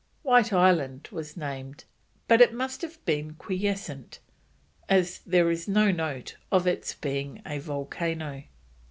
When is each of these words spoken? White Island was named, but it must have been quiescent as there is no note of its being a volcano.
White 0.23 0.51
Island 0.51 1.09
was 1.11 1.37
named, 1.37 1.83
but 2.27 2.41
it 2.41 2.55
must 2.55 2.81
have 2.81 3.05
been 3.05 3.35
quiescent 3.35 4.17
as 4.89 5.19
there 5.27 5.51
is 5.51 5.67
no 5.67 5.91
note 5.91 6.37
of 6.51 6.65
its 6.65 6.95
being 6.95 7.39
a 7.45 7.59
volcano. 7.59 8.45